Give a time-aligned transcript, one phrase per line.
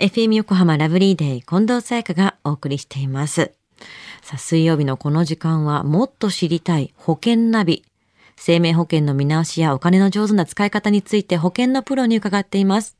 [0.00, 3.52] FM 横浜ラブリーデイ近藤沙耶香がお送りしています。
[4.22, 7.84] さあ、水曜日のこの時間はもっと知りたい保険ナビ。
[8.34, 12.96] 生命保険の見直しやお金の上手な使い方について保険のプロに伺っています。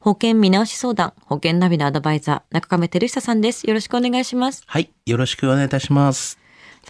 [0.00, 3.66] 保険見直し相談、保険ナビのアドバイザー、中亀照久さんです。
[3.66, 4.64] よろしくお願いします。
[4.66, 4.90] はい。
[5.06, 6.38] よろしくお願いいたします。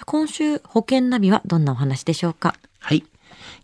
[0.05, 2.57] 今週、保険ナビはどんなお話でしょうか？
[2.81, 3.05] はい。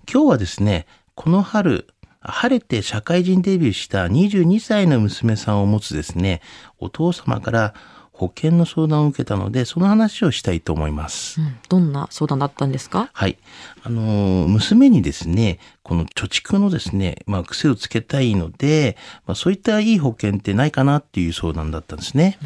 [0.08, 0.86] 今日はですね、
[1.16, 1.88] この春、
[2.24, 6.40] 晴れて社会人デビューした22歳の娘さんを持つですね、
[6.78, 7.74] お父様から
[8.12, 11.40] 保険の相談を受けたので、その話をしたいと思います。
[11.40, 13.10] うん、どんな相談だったんですか？
[13.12, 13.38] はい。
[13.82, 22.38] あのー、娘にですね、この貯蓄のですね、まあ、癖をつけたいので、まあ、そういったいい保険ってないかなっていう相談だったんですね。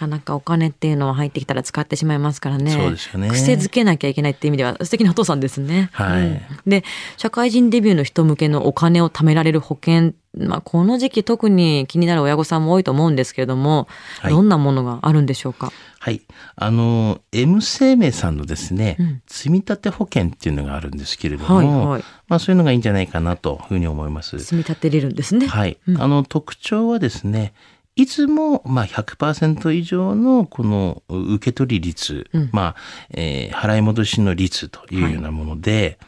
[0.00, 2.70] かなかお金っていうのは入ってきたら使ってしまいますからね。
[2.70, 5.90] そうですよね癖づけなきゃいけないっていう意味では素敵なお父さんですね。
[5.92, 6.84] はいうんで、
[7.18, 13.88] 社会人デビューの人向けのお金を貯められる保険、まあこの時期特に気になる親御さんも多いと思うんですけれども、
[14.20, 15.70] はいどんなものがあるんでしょうか？
[15.98, 16.22] はい。
[16.56, 24.38] あのー、M 生命さんのですね、うん積立保険っていうのがあるんですけれども、はいはいまあそういうのがいいんじゃないかなというふうに思います。
[24.38, 25.46] 積み立てれるんですね。
[25.46, 25.76] はい。
[25.86, 27.52] うんあの特徴はですね、
[28.00, 32.76] いつもまあ100%以上のこの受け取り率、うんまあ、
[33.10, 35.98] えー払い戻しの率というようなもので、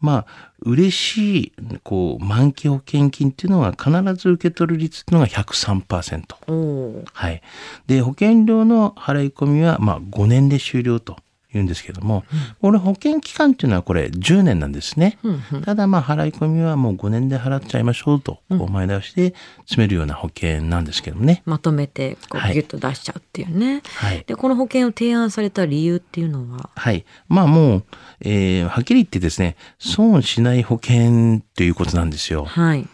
[0.00, 6.22] まあ嬉しいこう満期保険金っていうのは必ず受け取る率っていうのが103%。
[6.46, 7.42] おーはい。
[7.86, 11.18] で、保険料の払い込みは、まあ、5年で終了と
[11.54, 12.24] 言うんですけども、
[12.60, 15.18] これ保険期間っていうのはこれ10年なんですね。
[15.64, 21.42] ただ、まあ、払い込みはもう5年で払っちゃいましょうと、こう前倒しで詰めるような保険なんですけどもね。
[21.46, 23.82] まとめてこはいうギュッと出しちゃうっていうね。
[23.96, 24.24] はい。
[24.26, 27.04] で、この保険を提案された理由っていうのは、はい。
[27.28, 27.84] まあ、もう、
[28.20, 32.44] えーはっきり言ってですね、損しない保険ということなんですよ。
[32.44, 32.86] はい。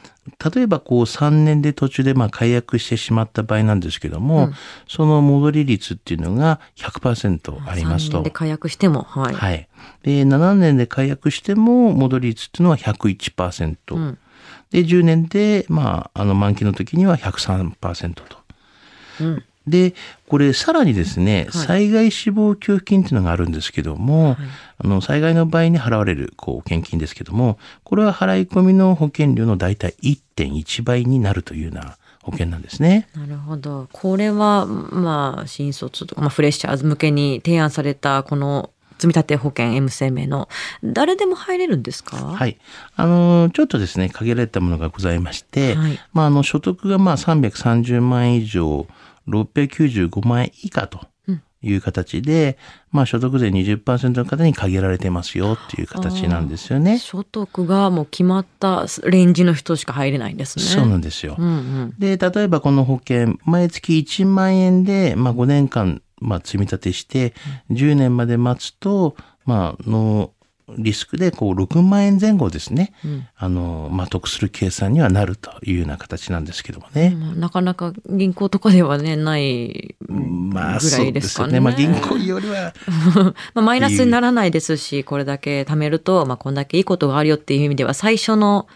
[0.55, 4.55] 例えばこう3年で途中でまあ解約してしまった場合なんですけども、うん
[4.89, 8.31] その戻り率っていうのが100%あります3と年で。
[8.31, 9.35] 解約しても、はい。
[9.35, 9.69] はい。
[10.03, 13.77] で、7年で解約しても戻り率っていうのは101%。
[13.95, 14.19] うん
[14.71, 18.25] で、10年で、まあ、あの満期の時には103%と。
[19.21, 19.95] うんで、
[20.29, 24.37] これさらにですね、はい災害死亡給付金っていうのがあるんですけども、
[24.79, 33.09] あの災害の場合に払われるこう保険金ですけども、これは払い込みの保険料の大体1.1倍になるというような保険なんですね。
[33.15, 33.89] なるほど。
[33.93, 40.49] これは、まあ、新卒とか、まあ、フレッシャーズ向けに提案された、この、積立保険 M 生命の、
[40.85, 42.17] 誰でも入れるんですか？
[42.19, 42.59] はい。
[42.97, 48.87] あの、ちょっとですね、限られたものがございまして、はいまあ、あの、所得がまあ330万円以上、
[49.29, 51.07] 695万円以下と
[51.63, 52.57] いう形で、
[52.91, 56.99] まあ、所得税20%の方に限られてますよっていう形なんですよね。
[56.99, 60.65] 所得がもう決まったレンジの人しか入れないんですね。
[60.65, 61.37] そうなんですよ。
[61.39, 61.95] うんうん。
[61.99, 67.35] で、例えばこの保険、毎月1万円で、まあ、5年間、まあ、積み立てして、
[67.71, 70.33] 10年まで待つと、まあ、の、
[70.79, 72.93] リスクで、こう、6万円前後ですね。
[73.05, 77.17] うんあの、まあ、得する計算にはなるというような形なんですけどもね。
[77.19, 81.53] まあなかなか銀行とかではね、ないぐまあ、らそいうですかね。
[81.53, 81.61] ですよね。
[81.61, 82.73] まあ、銀行よりは、
[83.55, 88.67] まあ、マイナスにならないですし、これだけ貯めると、まあ、こんだけいいことがあるよっていう意味では、最初の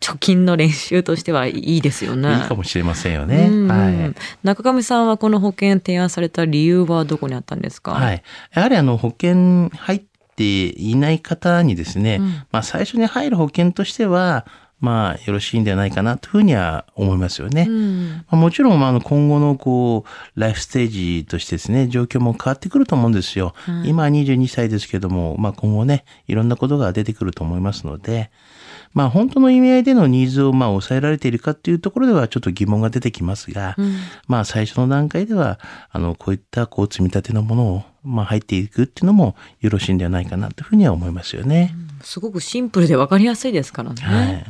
[0.00, 2.32] 貯金の練習としてはいいですよね。
[2.32, 3.48] いいかもしれませんよね。
[3.50, 4.14] うんはい。
[4.42, 7.92] 中上さんはこの保険提案された理由はどこにあったんですか？
[7.92, 8.22] はい。
[8.54, 10.02] やはりあの保険入っ
[10.40, 14.46] ていない方にですね、うんまあ最初に入る保険としては、
[14.80, 17.66] まあよろしいんではないかなというふうには思いますよね。
[17.68, 23.52] うんまあもちろん、まあ今後のこう、ライフステージとしてですね、状況も変わってくると思うんですよ。
[23.56, 28.30] はい今は22歳ですけども、まあ今後ね、いろんなことが出てくると思いますので、
[28.92, 33.94] まあ本当の意味合いでのニーズをまあ抑えられているかっていうところではちょっと疑問が出てきますが、うん
[34.26, 41.74] まあ最初の段階では、あの、こういったこう積み立てのものを、まあ入っていくっていうのもよろしいんではないかなというふうには思いますよね。
[42.02, 44.02] すごくシンプルで分かりやすいですからね。
[44.02, 44.44] はい。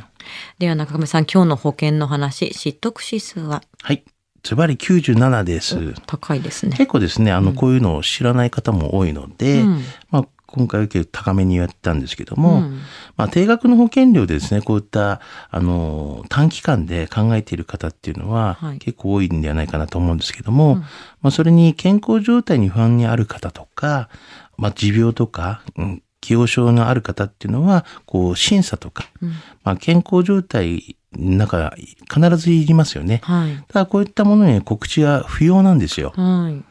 [0.59, 3.61] では中上さん、今日の保険の話、知得指数は？
[3.81, 4.03] はい。
[4.43, 5.93] ズバリ97です。
[6.07, 6.75] 高いですね。
[6.75, 9.81] 結構ですね、あの、こういうのを知らない方も多いので、うん。
[10.09, 12.79] まあ、今回は結構高めにやったんですけども、うん。
[13.17, 18.79] まあ、定額の保険料でですね、こういった、あの、短期間で考えている方っていうのは、はい。
[18.79, 20.79] 結構多いんではないかなと思うんですけども、うん。
[20.79, 20.87] ま
[21.25, 24.09] あ、それに健康状態に不安にある方とか、
[24.57, 29.29] まあ、持病とか、うん、既往症のある方っていうのは、こう、審査とか、うん
[29.63, 31.75] まあ、健康状態、なんか、
[32.13, 33.21] 必ずいりますよね。
[33.23, 33.63] はい。
[33.67, 36.13] ただ、こういったものに告知は不要なんですよ。
[36.15, 36.63] はい。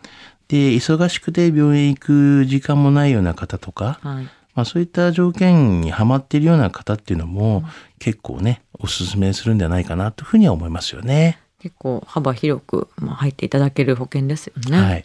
[0.48, 4.28] で、忙しくて病院行く時間もないような方とか、はい。
[4.54, 7.62] まあそういった条件にはまっているような方っていうのも
[8.00, 11.38] 結構ね、おすすめするんじゃないかなというふうには思いますよね。
[11.60, 14.80] 結構幅広く、まあ、入っていただける保険ですよね。
[14.80, 15.04] はい。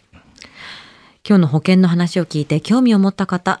[1.28, 3.60] 今日の保険の話を聞いて興味を持った方、